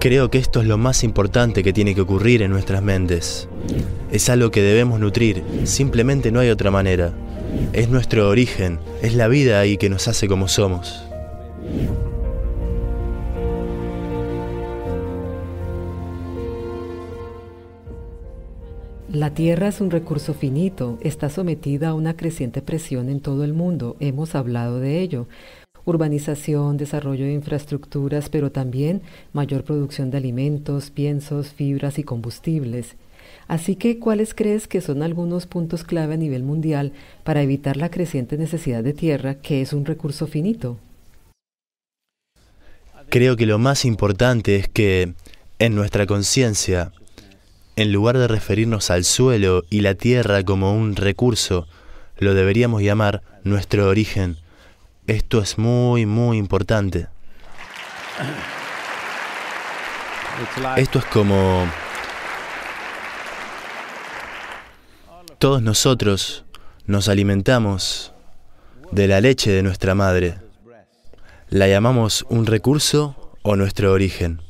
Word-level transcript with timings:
Creo 0.00 0.30
que 0.30 0.38
esto 0.38 0.60
es 0.60 0.66
lo 0.66 0.78
más 0.78 1.04
importante 1.04 1.62
que 1.62 1.72
tiene 1.72 1.94
que 1.94 2.00
ocurrir 2.00 2.42
en 2.42 2.50
nuestras 2.50 2.82
mentes. 2.82 3.48
Es 4.10 4.28
algo 4.28 4.50
que 4.50 4.62
debemos 4.62 5.00
nutrir, 5.00 5.42
simplemente 5.64 6.30
no 6.30 6.40
hay 6.40 6.50
otra 6.50 6.70
manera. 6.70 7.12
Es 7.72 7.88
nuestro 7.88 8.28
origen, 8.28 8.78
es 9.02 9.14
la 9.14 9.28
vida 9.28 9.60
ahí 9.60 9.76
que 9.76 9.90
nos 9.90 10.08
hace 10.08 10.28
como 10.28 10.48
somos. 10.48 11.04
La 19.12 19.32
tierra 19.32 19.68
es 19.68 19.80
un 19.80 19.92
recurso 19.92 20.34
finito, 20.34 20.98
está 21.00 21.30
sometida 21.30 21.90
a 21.90 21.94
una 21.94 22.16
creciente 22.16 22.62
presión 22.62 23.08
en 23.08 23.20
todo 23.20 23.44
el 23.44 23.52
mundo, 23.52 23.96
hemos 24.00 24.34
hablado 24.34 24.80
de 24.80 25.00
ello. 25.02 25.28
Urbanización, 25.84 26.76
desarrollo 26.76 27.24
de 27.24 27.32
infraestructuras, 27.32 28.28
pero 28.28 28.50
también 28.50 29.02
mayor 29.32 29.64
producción 29.64 30.10
de 30.10 30.18
alimentos, 30.18 30.90
piensos, 30.90 31.52
fibras 31.52 31.98
y 31.98 32.04
combustibles. 32.04 32.96
Así 33.48 33.76
que, 33.76 33.98
¿cuáles 33.98 34.34
crees 34.34 34.66
que 34.68 34.80
son 34.80 35.02
algunos 35.02 35.46
puntos 35.46 35.84
clave 35.84 36.14
a 36.14 36.18
nivel 36.18 36.42
mundial 36.42 36.92
para 37.24 37.42
evitar 37.42 37.76
la 37.76 37.90
creciente 37.90 38.38
necesidad 38.38 38.82
de 38.82 38.92
tierra, 38.92 39.34
que 39.34 39.60
es 39.60 39.72
un 39.72 39.84
recurso 39.84 40.26
finito? 40.26 40.78
Creo 43.10 43.36
que 43.36 43.46
lo 43.46 43.58
más 43.58 43.84
importante 43.84 44.56
es 44.56 44.68
que 44.68 45.14
en 45.58 45.74
nuestra 45.74 46.06
conciencia 46.06 46.92
en 47.76 47.92
lugar 47.92 48.18
de 48.18 48.28
referirnos 48.28 48.90
al 48.90 49.04
suelo 49.04 49.64
y 49.68 49.80
la 49.80 49.94
tierra 49.94 50.44
como 50.44 50.76
un 50.76 50.94
recurso, 50.94 51.66
lo 52.18 52.34
deberíamos 52.34 52.82
llamar 52.82 53.22
nuestro 53.42 53.88
origen. 53.88 54.36
Esto 55.06 55.40
es 55.42 55.58
muy, 55.58 56.06
muy 56.06 56.38
importante. 56.38 57.08
Esto 60.76 60.98
es 60.98 61.04
como... 61.06 61.66
Todos 65.38 65.60
nosotros 65.60 66.44
nos 66.86 67.08
alimentamos 67.08 68.12
de 68.92 69.08
la 69.08 69.20
leche 69.20 69.50
de 69.50 69.62
nuestra 69.62 69.94
madre. 69.94 70.38
¿La 71.50 71.68
llamamos 71.68 72.24
un 72.30 72.46
recurso 72.46 73.32
o 73.42 73.56
nuestro 73.56 73.92
origen? 73.92 74.40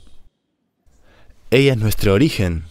Ella 1.50 1.72
es 1.72 1.78
nuestro 1.78 2.14
origen 2.14 2.64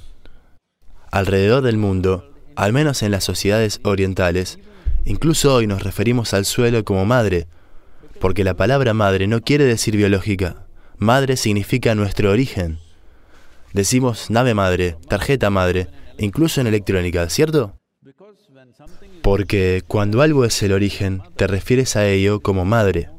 Alrededor 1.14 1.62
del 1.62 1.78
mundo, 1.78 2.32
al 2.56 2.74
menos 2.74 3.04
en 3.04 3.12
las 3.12 3.24
sociedades 3.24 3.82
orientales, 3.84 4.58
incluso 5.06 5.54
hoy 5.54 5.68
nos 5.68 5.84
referimos 5.84 6.34
al 6.34 6.44
suelo 6.44 6.84
como 6.84 7.06
madre, 7.06 7.46
porque 8.24 8.46
la 8.46 8.54
palabra 8.54 8.94
madre 8.94 9.28
no 9.28 9.42
quiere 9.42 9.66
decir 9.66 9.98
biológica. 9.98 10.66
Madre 10.98 11.36
significa 11.36 11.94
nuestro 11.94 12.32
origen. 12.32 12.80
Decimos 13.74 14.30
nave 14.30 14.54
madre, 14.54 14.96
tarjeta 15.10 15.50
madre, 15.50 15.90
incluso 16.18 16.62
en 16.62 16.68
electrónica, 16.68 17.30
¿cierto? 17.30 17.78
Porque 19.22 19.84
cuando 19.86 20.22
algo 20.22 20.46
es 20.46 20.64
el 20.64 20.72
origen, 20.72 21.22
te 21.36 21.48
refieres 21.48 21.98
a 21.98 22.08
ello 22.08 22.40
como 22.40 22.64
madre. 22.64 23.10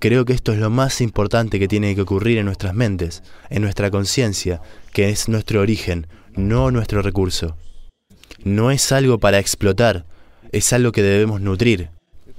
Creo 0.00 0.24
que 0.24 0.32
esto 0.32 0.52
es 0.52 0.58
lo 0.58 0.70
más 0.70 1.00
importante 1.00 1.60
que 1.60 1.68
tiene 1.68 1.94
que 1.94 2.02
ocurrir 2.02 2.38
en 2.38 2.46
nuestras 2.46 2.74
mentes, 2.74 3.22
en 3.48 3.62
nuestra 3.62 3.92
conciencia, 3.92 4.60
que 4.92 5.10
es 5.10 5.28
nuestro 5.28 5.60
origen, 5.60 6.08
no 6.34 6.72
nuestro 6.72 7.00
recurso. 7.00 7.56
No 8.42 8.72
es 8.72 8.90
algo 8.90 9.18
para 9.18 9.38
explotar, 9.38 10.04
es 10.50 10.72
algo 10.72 10.90
que 10.90 11.02
debemos 11.02 11.40
nutrir, 11.40 11.90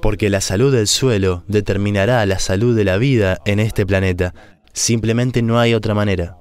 porque 0.04 0.30
la 0.30 0.42
salud 0.42 0.73
del 0.73 0.88
suelo 0.88 1.46
determinará 1.48 2.26
la 2.26 2.38
salud 2.38 2.76
de 2.76 2.84
la 2.84 2.98
vida 2.98 3.40
en 3.46 3.62
este 3.62 3.86
planeta. 3.86 4.34
Simplemente 4.73 5.42
no 5.42 5.62
hay 5.62 5.73
otra 5.73 5.94
manera. 5.94 6.36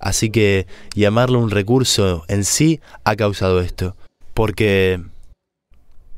Así 0.00 0.30
que 0.30 0.66
llamarlo 0.96 1.38
un 1.38 1.50
recurso 1.52 2.24
en 2.26 2.42
sí 2.42 2.80
ha 3.04 3.14
causado 3.14 3.60
esto. 3.60 3.94
Porque, 4.34 5.00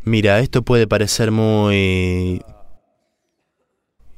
mira, 0.05 0.41
esto 0.41 0.62
puede 0.62 0.86
parecer 0.86 1.30
muy... 1.30 2.40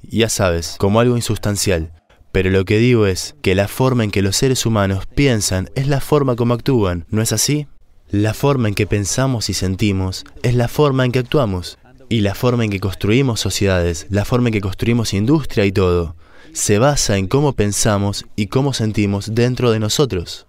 Ya 0.02 0.28
sabes, 0.28 0.76
como 0.78 1.00
algo 1.00 1.16
insustancial. 1.16 1.90
Pero 2.30 2.50
lo 2.50 2.64
que 2.64 2.78
digo 2.78 3.08
es 3.08 3.34
que 3.42 3.56
la 3.56 3.66
forma 3.66 4.04
en 4.04 4.12
que 4.12 4.22
los 4.22 4.36
seres 4.36 4.66
humanos 4.66 5.06
piensan 5.12 5.68
es 5.74 5.88
la 5.88 5.98
forma 6.00 6.36
como 6.36 6.54
actúan, 6.54 7.06
¿no 7.10 7.22
es 7.22 7.32
así? 7.32 7.66
La 8.08 8.34
forma 8.34 8.68
en 8.68 8.74
que 8.76 8.86
pensamos 8.86 9.50
y 9.50 9.54
sentimos 9.54 10.24
es 10.44 10.54
la 10.54 10.68
forma 10.68 11.04
en 11.04 11.10
que 11.10 11.18
actuamos. 11.18 11.76
Y 12.12 12.20
la 12.20 12.34
forma 12.34 12.62
en 12.62 12.70
que 12.70 12.78
construimos 12.78 13.40
sociedades, 13.40 14.06
la 14.10 14.26
forma 14.26 14.50
en 14.50 14.52
que 14.52 14.60
construimos 14.60 15.14
industria 15.14 15.64
y 15.64 15.72
todo, 15.72 16.14
se 16.52 16.78
basa 16.78 17.16
en 17.16 17.26
cómo 17.26 17.54
pensamos 17.54 18.26
y 18.36 18.48
cómo 18.48 18.74
sentimos 18.74 19.34
dentro 19.34 19.70
de 19.70 19.78
nosotros. 19.78 20.46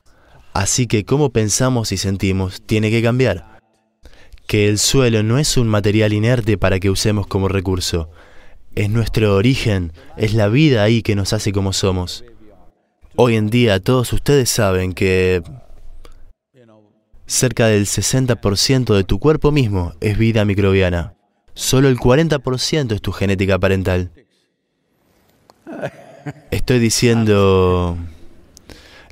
Así 0.52 0.88
que 0.88 1.06
cómo 1.06 1.29
pensamos 1.29 1.94
y 1.94 1.97
sentimos 1.97 2.62
tiene 2.66 2.91
que 2.91 3.02
cambiar. 3.02 3.62
Que 4.46 4.68
el 4.68 4.78
suelo 4.78 5.23
no 5.23 5.40
es 5.40 5.56
un 5.56 5.69
material 5.69 6.12
inerte 6.12 6.57
para 6.57 6.81
que 6.81 6.90
usemos 6.90 7.28
como 7.28 7.47
recurso, 7.47 8.09
es 8.75 8.90
nuestro 8.90 9.34
origen, 9.34 9.94
es 10.18 10.34
la 10.34 10.50
vida 10.50 10.84
ahí 10.84 11.02
que 11.02 11.16
nos 11.16 11.31
hace 11.31 11.53
como 11.53 11.72
somos. 11.72 12.25
Hoy 13.16 13.38
en 13.38 13.50
día 13.50 13.79
todos 13.79 14.12
ustedes 14.12 14.50
saben 14.50 14.91
que 14.91 15.41
cerca 17.25 17.68
del 17.68 17.85
60% 17.85 18.94
de 18.94 19.06
tu 19.06 19.18
cuerpo 19.19 19.53
mismo 19.53 19.94
es 20.02 20.18
vida 20.18 20.44
microbiana. 20.44 21.13
Solo 21.53 21.88
el 21.88 21.97
40% 21.97 22.94
es 22.94 23.02
tu 23.02 23.12
genética 23.12 23.59
parental. 23.59 24.12
Estoy 26.52 26.80
diciendo... 26.80 27.97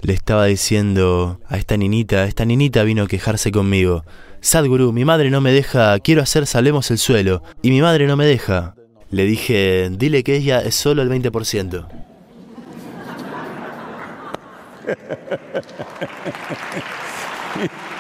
Le 0.04 0.14
estaba 0.14 0.46
diciendo 0.46 1.40
a 1.48 1.58
esta 1.58 1.78
niñita, 1.78 2.26
esta 2.26 2.44
niñita 2.44 2.82
vino 2.82 3.04
a 3.04 3.08
quejarse 3.08 3.52
conmigo. 3.52 4.04
Sadhguru, 4.40 4.92
mi 4.92 5.06
madre 5.06 5.30
no 5.30 5.42
me 5.42 5.52
deja, 5.52 6.00
quiero 6.00 6.24
hacer 6.24 6.48
salemos 6.48 6.90
el 6.90 6.98
suelo, 6.98 7.44
y 7.62 7.70
mi 7.70 7.82
madre 7.82 8.08
no 8.08 8.18
me 8.18 8.26
deja. 8.26 8.74
Le 9.12 9.26
dije, 9.26 9.92
dile 9.92 10.24
que 10.24 10.38
ella 10.38 10.60
es 10.62 10.74
solo 10.74 11.04
el 11.04 11.10
20%. 11.12 11.86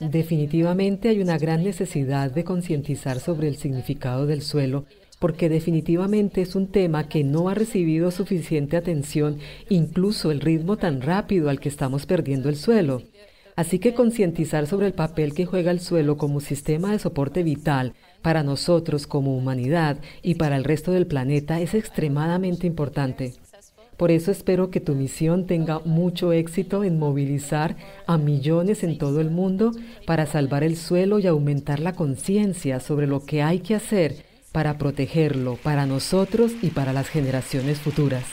Definitivamente 0.00 1.08
hay 1.08 1.20
una 1.20 1.38
gran 1.38 1.64
necesidad 1.64 2.30
de 2.30 2.44
concientizar 2.44 3.18
sobre 3.18 3.48
el 3.48 3.56
significado 3.56 4.26
del 4.26 4.42
suelo 4.42 4.84
porque 5.18 5.48
definitivamente 5.48 6.42
es 6.42 6.54
un 6.54 6.66
tema 6.66 7.08
que 7.08 7.24
no 7.24 7.48
ha 7.48 7.54
recibido 7.54 8.10
suficiente 8.10 8.76
atención, 8.76 9.38
incluso 9.68 10.30
el 10.30 10.40
ritmo 10.40 10.76
tan 10.76 11.00
rápido 11.00 11.48
al 11.48 11.60
que 11.60 11.70
estamos 11.70 12.04
perdiendo 12.04 12.48
el 12.48 12.56
suelo. 12.56 13.02
Así 13.56 13.78
que 13.78 13.94
concientizar 13.94 14.66
sobre 14.66 14.86
el 14.86 14.92
papel 14.92 15.32
que 15.32 15.46
juega 15.46 15.70
el 15.70 15.80
suelo 15.80 16.18
como 16.18 16.40
sistema 16.40 16.92
de 16.92 16.98
soporte 16.98 17.42
vital 17.42 17.94
para 18.20 18.42
nosotros 18.42 19.06
como 19.06 19.34
humanidad 19.34 19.96
y 20.22 20.34
para 20.34 20.56
el 20.56 20.64
resto 20.64 20.92
del 20.92 21.06
planeta 21.06 21.58
es 21.60 21.72
extremadamente 21.72 22.66
importante. 22.66 23.32
Por 23.96 24.10
eso 24.10 24.30
espero 24.30 24.70
que 24.70 24.80
tu 24.80 24.94
misión 24.94 25.46
tenga 25.46 25.80
mucho 25.80 26.32
éxito 26.32 26.84
en 26.84 26.98
movilizar 26.98 27.76
a 28.06 28.18
millones 28.18 28.84
en 28.84 28.98
todo 28.98 29.20
el 29.20 29.30
mundo 29.30 29.72
para 30.06 30.26
salvar 30.26 30.64
el 30.64 30.76
suelo 30.76 31.18
y 31.18 31.26
aumentar 31.26 31.80
la 31.80 31.94
conciencia 31.94 32.80
sobre 32.80 33.06
lo 33.06 33.24
que 33.24 33.42
hay 33.42 33.60
que 33.60 33.74
hacer 33.74 34.16
para 34.52 34.78
protegerlo 34.78 35.56
para 35.62 35.86
nosotros 35.86 36.52
y 36.62 36.70
para 36.70 36.92
las 36.92 37.08
generaciones 37.08 37.78
futuras. 37.78 38.24